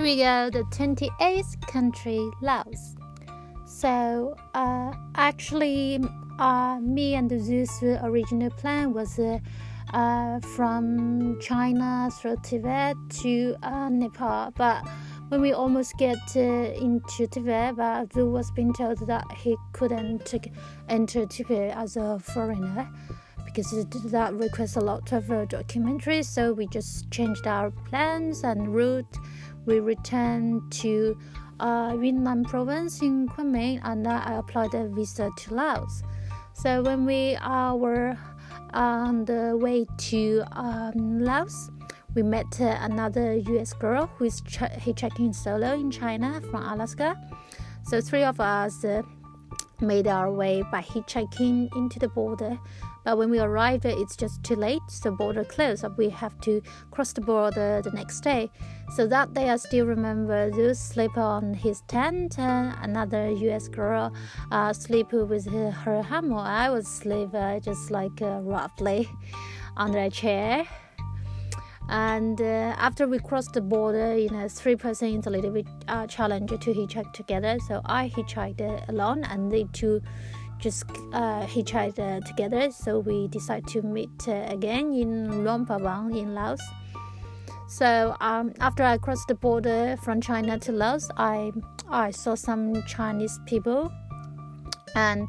[0.00, 2.96] Here we go, the 28th country, Laos.
[3.66, 6.00] So, uh, actually,
[6.38, 9.40] uh, me and Zhu's original plan was uh,
[9.92, 14.88] uh, from China through Tibet to uh, Nepal, but
[15.28, 20.34] when we almost get uh, into Tibet, but Zhu was being told that he couldn't
[20.88, 22.88] enter Tibet as a foreigner
[23.52, 26.22] because that requires a lot of uh.
[26.22, 29.16] So we just changed our plans and route.
[29.66, 31.16] We returned to
[31.60, 36.02] uh, Yunnan province in Kunming, and I applied a visa to Laos.
[36.54, 38.16] So when we uh, were
[38.72, 41.70] on the way to um, Laos,
[42.14, 47.16] we met uh, another US girl who is ch- hitchhiking solo in China from Alaska.
[47.84, 49.02] So three of us uh,
[49.80, 52.58] made our way by hitchhiking into the border.
[53.04, 55.84] But when we arrived, it's just too late, so border closed.
[55.96, 58.50] We have to cross the border the next day.
[58.96, 63.68] So that day, I still remember those sleep on his tent, another U.S.
[63.68, 64.12] girl
[64.50, 66.46] uh, sleep with her, her hammock.
[66.46, 69.08] I was sleep uh, just like uh, roughly
[69.76, 70.66] under a chair.
[71.88, 75.66] And uh, after we crossed the border, you know, three person is a little bit
[75.88, 77.58] uh, to hitchhike together.
[77.66, 80.00] So I hitchhiked alone, and they two
[80.60, 82.70] just uh, hitchhiked uh, together.
[82.70, 86.60] So we decided to meet uh, again in Luang Prabang in Laos.
[87.68, 91.52] So um, after I crossed the border from China to Laos, I
[91.88, 93.92] I saw some Chinese people,
[94.94, 95.28] and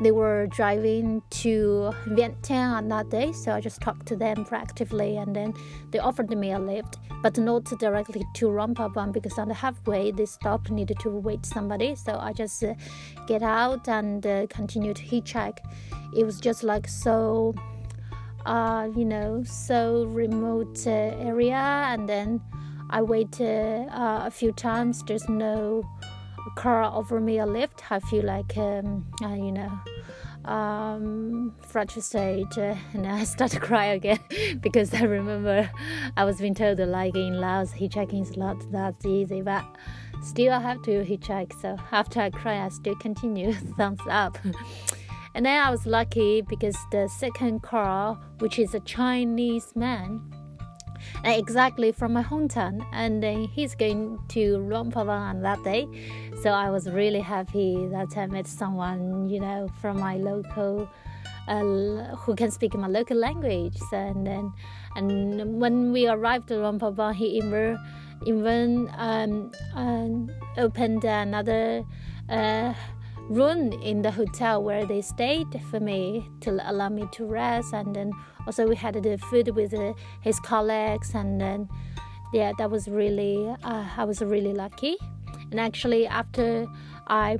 [0.00, 5.20] they were driving to Vientiane on that day, so I just talked to them proactively,
[5.22, 5.54] and then
[5.90, 10.26] they offered me a lift, but not directly to Prabang because on the halfway they
[10.26, 12.74] stopped, needed to wait somebody, so I just uh,
[13.26, 15.58] get out and uh, continue to hitchhike.
[16.16, 17.54] It was just like so,
[18.46, 22.40] uh, you know, so remote uh, area, and then
[22.88, 25.02] I waited uh, a few times.
[25.06, 25.84] There's no
[26.56, 29.70] car offer me a lift, I feel like, um, uh, you know,
[30.50, 34.18] um, frustrated uh, and I start to cry again
[34.60, 35.70] because I remember
[36.16, 39.64] I was being told like in Laos hitchhiking is not that easy, but
[40.22, 41.58] still I have to hitchhike.
[41.60, 43.52] So after I cry, I still continue.
[43.78, 44.38] Thumbs up.
[45.34, 50.20] and then I was lucky because the second car, which is a Chinese man,
[51.24, 54.58] exactly from my hometown, and uh, he's going to
[54.90, 55.86] Prabang on that day.
[56.42, 60.88] So I was really happy that I met someone, you know, from my local,
[61.48, 63.78] uh, who can speak my local language.
[63.92, 64.52] And then,
[64.96, 67.78] and when we arrived at Prabang, he even
[68.26, 71.84] even um, um, opened another.
[72.28, 72.74] Uh,
[73.30, 77.72] room in the hotel where they stayed for me to allow me to rest.
[77.72, 78.12] And then
[78.46, 81.14] also we had the food with uh, his colleagues.
[81.14, 81.68] And then
[82.32, 84.96] yeah that was really uh, i was really lucky.
[85.50, 86.66] And actually after
[87.06, 87.38] i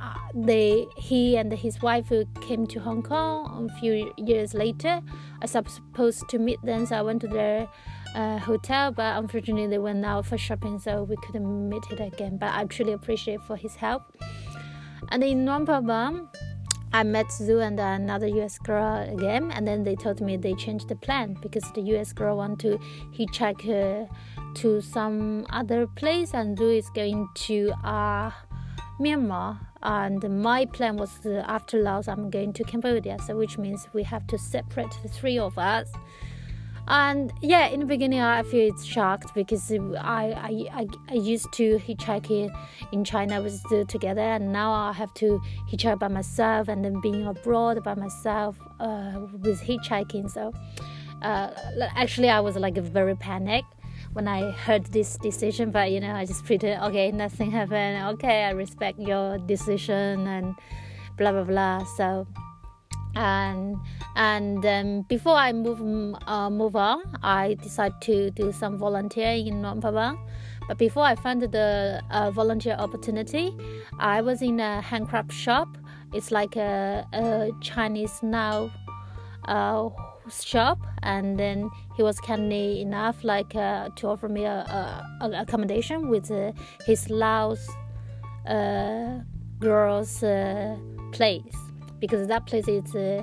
[0.00, 5.00] uh, they he and his wife came to hong kong a few years later
[5.42, 6.86] i was supposed to meet them.
[6.86, 7.68] So i went to their
[8.14, 12.38] uh, hotel but unfortunately they went out for shopping so we couldn't meet it again.
[12.38, 14.02] But i truly appreciate for his help
[15.10, 16.28] and in Prabang,
[16.92, 20.88] I met Zhu and another US girl again, and then they told me they changed
[20.88, 22.78] the plan because the US girl want to
[23.12, 24.08] hitchhike her
[24.54, 28.30] to some other place, and Zhu is going to uh,
[29.00, 29.58] Myanmar.
[29.82, 34.02] And my plan was uh, after Laos, I'm going to Cambodia, so which means we
[34.04, 35.92] have to separate the three of us
[36.88, 42.50] and yeah in the beginning i feel shocked because i i, I, used to hitchhike
[42.92, 45.40] in china with the together and now i have to
[45.70, 50.52] hitchhike by myself and then being abroad by myself uh, with hitchhiking so
[51.22, 51.50] uh,
[51.94, 53.74] actually i was like very panicked
[54.14, 58.14] when I heard this decision, but you know, I just pretend okay, nothing happened.
[58.14, 60.54] Okay, I respect your decision and
[61.16, 61.84] blah blah blah.
[61.84, 62.26] So
[63.14, 63.76] and
[64.16, 65.80] and um, before I move
[66.26, 70.18] uh, move on, I decided to do some volunteering in Luang Prabang.
[70.66, 73.56] But before I found the uh, volunteer opportunity,
[73.98, 75.68] I was in a handcraft shop.
[76.12, 78.70] It's like a, a Chinese now
[79.46, 79.88] uh,
[80.30, 84.60] shop, and then he was kind enough like uh, to offer me a,
[85.20, 86.52] a, a accommodation with uh,
[86.84, 87.66] his Laos
[88.46, 89.20] uh,
[89.60, 90.20] girls
[91.12, 91.67] place
[91.98, 93.22] because that place is uh,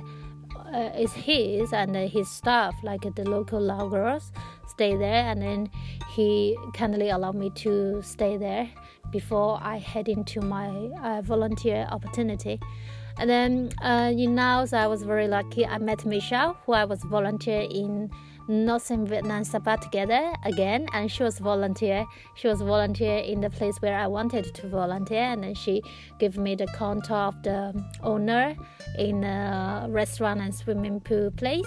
[0.74, 4.32] uh, is his and his staff, like the local Lao girls,
[4.68, 5.70] stay there, and then
[6.12, 8.70] he kindly allowed me to stay there
[9.12, 10.68] before I head into my
[11.04, 12.60] uh, volunteer opportunity.
[13.18, 15.66] And then uh, in Laos, I was very lucky.
[15.66, 18.12] I met Michelle, who I was volunteer in
[18.48, 22.06] Northern Vietnam Sapa together again, and she was volunteer.
[22.36, 25.82] She was volunteer in the place where I wanted to volunteer, and then she
[26.20, 28.56] gave me the contact of the owner
[29.00, 31.66] in a restaurant and swimming pool place.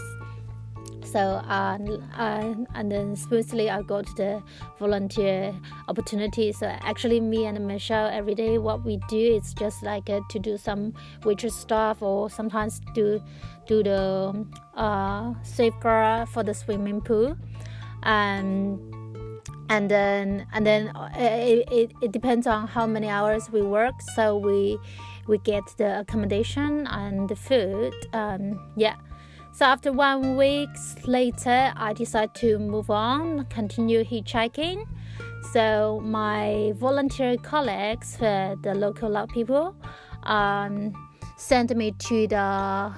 [1.12, 1.78] So uh,
[2.16, 4.43] uh, and then smoothly I got the
[4.78, 5.55] volunteer
[5.88, 6.52] opportunity.
[6.52, 10.38] So actually, me and Michelle every day what we do is just like uh, to
[10.38, 10.93] do some
[11.25, 13.22] waitress stuff or sometimes do
[13.66, 14.46] do the
[14.76, 17.37] uh, safeguard for the swimming pool,
[18.02, 18.78] and
[19.70, 23.94] and then and then uh, it, it, it depends on how many hours we work.
[24.14, 24.78] So we
[25.26, 27.94] we get the accommodation and the food.
[28.12, 28.96] Um, yeah
[29.58, 30.70] so after one week
[31.05, 34.87] later, I decided to move on, continue hitchhiking.
[35.52, 39.75] So my volunteer colleagues, uh, the local Lao people,
[40.22, 40.93] um,
[41.37, 42.94] sent me to the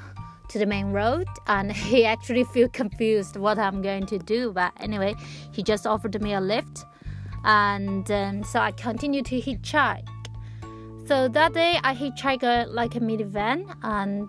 [0.50, 4.52] to the main road, and he actually feel confused what I'm going to do.
[4.52, 5.14] But anyway,
[5.52, 6.84] he just offered me a lift,
[7.42, 10.19] and um, so I continued to hitchhike.
[11.06, 14.28] So that day I hitchhiked like a minivan, and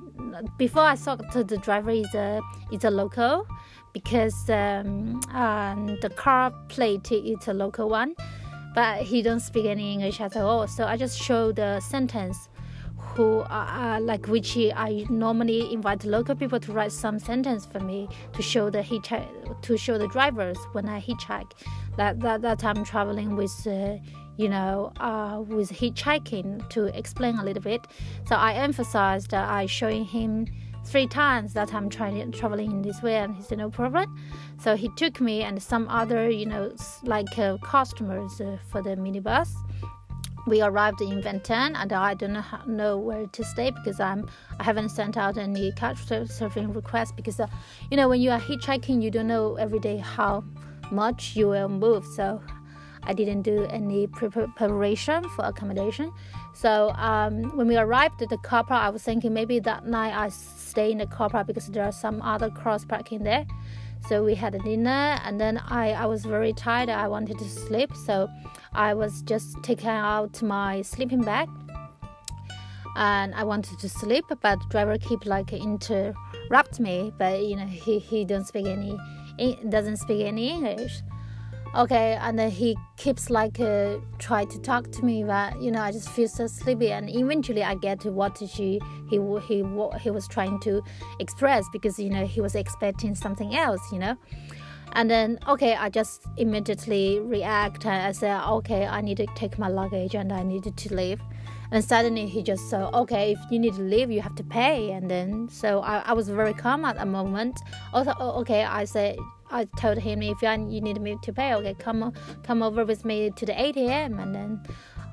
[0.58, 2.42] before I saw the driver is a
[2.72, 3.46] is a local
[3.94, 5.20] because um,
[6.02, 8.16] the car plate is a local one,
[8.74, 10.68] but he don't speak any English at all.
[10.68, 12.50] So I just show the sentence
[12.98, 18.08] who are, like which I normally invite local people to write some sentence for me
[18.34, 21.52] to show the hitchhike to show the drivers when I hitchhike.
[21.98, 23.68] That that that I'm traveling with.
[23.68, 23.98] Uh,
[24.42, 27.86] you know, uh, with hitchhiking to explain a little bit.
[28.28, 30.48] So I emphasized that I showing him
[30.84, 34.20] three times that I'm trying traveling in this way, and he said no problem.
[34.58, 36.74] So he took me and some other, you know,
[37.04, 39.50] like uh, customers uh, for the minibus.
[40.48, 44.28] We arrived in Vien and I don't know where to stay because I'm
[44.60, 47.46] I haven't sent out any couch surfing request because uh,
[47.92, 50.44] you know when you are hitchhiking you don't know every day how
[50.92, 52.06] much you will move.
[52.06, 52.42] So
[53.04, 56.12] I didn't do any preparation for accommodation.
[56.54, 60.14] So um, when we arrived at the car park, I was thinking maybe that night
[60.16, 63.46] I stay in the car park because there are some other cars parking there.
[64.08, 66.90] So we had a dinner, and then I, I was very tired.
[66.90, 68.28] I wanted to sleep, so
[68.74, 71.48] I was just taking out my sleeping bag,
[72.96, 74.26] and I wanted to sleep.
[74.42, 78.98] But driver keep like interrupt me, but you know he, he don't speak any
[79.70, 81.04] doesn't speak any English
[81.76, 85.82] okay and then he keeps like uh, try to talk to me but you know
[85.82, 86.92] i just feel so sleepy.
[86.92, 88.80] And eventually i get to what she
[89.10, 89.64] he he
[90.02, 90.82] he was trying to
[91.20, 94.18] express because you know he was expecting something else you know?
[94.94, 97.86] And then okay i just immediately react.
[97.86, 101.22] And i said okay i need to take my luggage and i needed to leave.
[101.74, 104.92] And suddenly he just said okay if you need to leave you have to pay.
[104.92, 107.62] And then so i, I was very calm at the moment.
[107.94, 109.16] Also okay i said
[109.52, 112.14] I told him if you need me to pay, okay, come
[112.44, 114.62] come over with me to the ATM, and then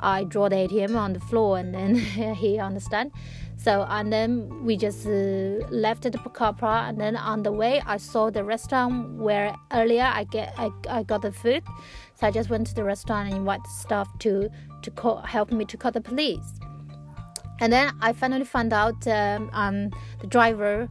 [0.00, 1.94] I draw the ATM on the floor, and then
[2.35, 3.12] he understand.
[3.56, 7.82] So and then we just uh, left the car park, and then on the way
[7.85, 11.64] I saw the restaurant where earlier I get I, I got the food,
[12.14, 14.49] so I just went to the restaurant and invited staff to
[14.82, 16.61] to call, help me to call the police.
[17.61, 19.90] And then I finally found out um, um,
[20.20, 20.88] the driver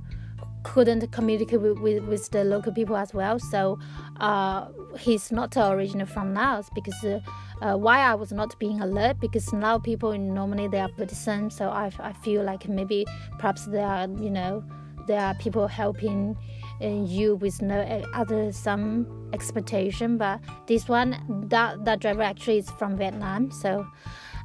[0.73, 3.39] couldn't communicate with, with, with, the local people as well.
[3.39, 3.79] So
[4.19, 4.67] uh,
[4.99, 7.19] he's not original from Laos because uh,
[7.61, 11.49] uh, why I was not being alert because Lao people normally they are Buddhism.
[11.49, 13.05] So I, I feel like maybe
[13.39, 14.63] perhaps there are you know
[15.07, 16.37] there are people helping
[16.81, 20.17] uh, you with no uh, other some expectation.
[20.17, 21.15] But this one
[21.47, 23.51] that that driver actually is from Vietnam.
[23.51, 23.87] So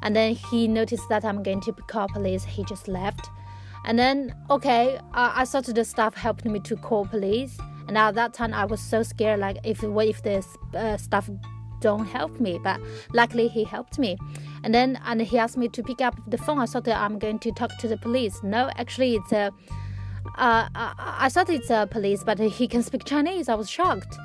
[0.02, 2.44] and then he noticed that I'm going to call police.
[2.44, 3.28] He just left.
[3.84, 7.58] And then, okay, I, I started the staff helped me to call police.
[7.88, 11.28] And at that time, I was so scared, like, if what if the uh, staff
[11.80, 12.60] don't help me?
[12.62, 12.80] But
[13.12, 14.16] luckily, he helped me.
[14.62, 16.60] And then, and he asked me to pick up the phone.
[16.60, 18.40] I thought I'm going to talk to the police.
[18.42, 19.52] No, actually, it's a.
[20.38, 23.48] Uh, I, I thought it's a police, but he can speak Chinese.
[23.48, 24.16] I was shocked.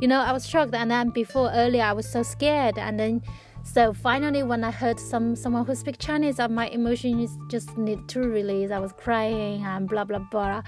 [0.00, 0.74] You know, I was shocked.
[0.74, 2.76] And then before earlier, I was so scared.
[2.76, 3.22] And then
[3.64, 8.06] so finally, when I heard some someone who speak Chinese, uh, my emotions just need
[8.08, 8.70] to release.
[8.70, 10.62] I was crying and blah blah blah,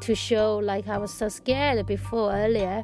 [0.00, 2.82] to show like I was so scared before earlier.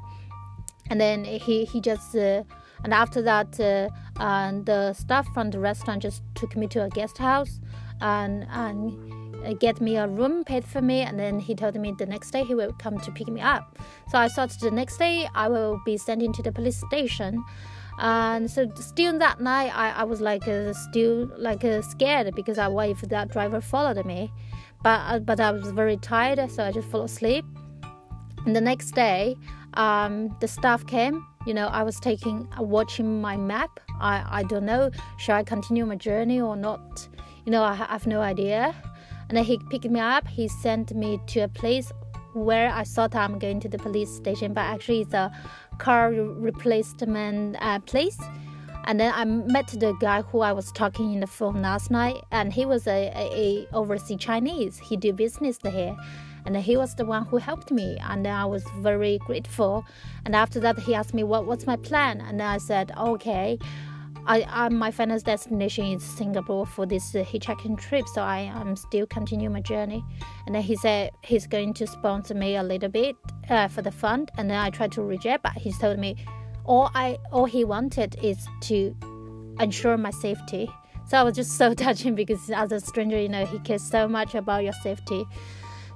[0.89, 2.45] And then he he just uh,
[2.85, 3.89] and after that, uh,
[4.21, 7.61] and the staff from the restaurant just took me to a guest house
[8.01, 12.07] and and get me a room paid for me and then he told me the
[12.07, 13.79] next day he will come to pick me up
[14.11, 17.45] so i thought the next day i will be sent into the police station
[17.99, 22.59] and so still that night I, I was like uh, still like uh, scared because
[22.59, 24.31] I what if that driver followed me
[24.87, 27.45] but uh, but I was very tired, so I just fell asleep.
[28.45, 29.37] And the next day,
[29.75, 31.27] um, the staff came.
[31.47, 33.81] You know, I was taking uh, watching my map.
[34.01, 37.09] I I don't know, should I continue my journey or not?
[37.45, 38.75] You know, I, I have no idea.
[39.29, 40.29] And then he picked me up.
[40.29, 41.91] He sent me to a place
[42.35, 45.33] where I thought I'm going to the police station, but actually it's a
[45.79, 48.19] car replacement uh, place.
[48.87, 52.23] And then I met the guy who I was talking in the phone last night,
[52.31, 54.79] and he was a, a, a overseas Chinese.
[54.79, 55.97] He do business here,
[56.45, 59.85] and he was the one who helped me, and I was very grateful.
[60.25, 63.59] And after that, he asked me what what's my plan, and I said okay.
[64.29, 68.75] I, I, my final destination is Singapore for this uh, hitchhiking trip, so I am
[68.75, 70.05] still continue my journey.
[70.47, 73.15] And then he said he's going to sponsor me a little bit
[73.49, 76.17] uh, for the fund, and then I tried to reject, but he told me
[76.65, 78.97] all I all he wanted is to
[79.61, 80.69] ensure my safety.
[81.07, 84.09] So I was just so touching because as a stranger, you know, he cares so
[84.09, 85.25] much about your safety.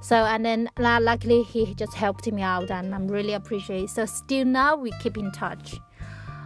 [0.03, 3.91] So and then luckily he just helped me out, and I'm really appreciate.
[3.91, 5.81] So still now we keep in touch.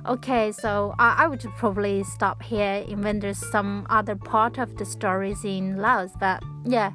[0.06, 4.84] Okay, so I, I would probably stop here even there's some other part of the
[4.84, 6.92] stories in Laos, but yeah.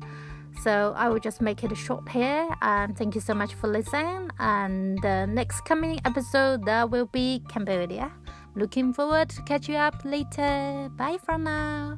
[0.63, 2.47] So I will just make it short here.
[2.61, 4.29] And thank you so much for listening.
[4.39, 8.11] And the next coming episode that will be Cambodia.
[8.55, 10.89] Looking forward to catch you up later.
[10.97, 11.97] Bye for now.